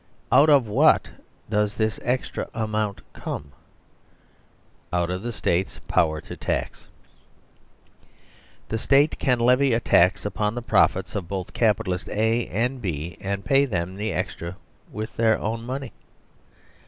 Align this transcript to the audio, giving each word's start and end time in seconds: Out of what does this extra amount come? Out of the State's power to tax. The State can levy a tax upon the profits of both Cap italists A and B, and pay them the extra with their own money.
Out 0.31 0.49
of 0.49 0.67
what 0.67 1.09
does 1.47 1.75
this 1.75 1.99
extra 2.03 2.49
amount 2.55 3.01
come? 3.13 3.51
Out 4.91 5.11
of 5.11 5.21
the 5.21 5.31
State's 5.31 5.79
power 5.87 6.19
to 6.21 6.35
tax. 6.35 6.89
The 8.69 8.79
State 8.79 9.19
can 9.19 9.37
levy 9.37 9.73
a 9.73 9.79
tax 9.79 10.25
upon 10.25 10.55
the 10.55 10.63
profits 10.63 11.13
of 11.13 11.27
both 11.27 11.53
Cap 11.53 11.77
italists 11.77 12.09
A 12.09 12.47
and 12.47 12.81
B, 12.81 13.15
and 13.21 13.45
pay 13.45 13.65
them 13.65 13.93
the 13.95 14.11
extra 14.11 14.57
with 14.91 15.15
their 15.17 15.37
own 15.37 15.63
money. 15.63 15.91